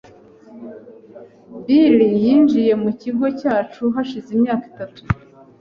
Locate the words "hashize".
3.95-4.29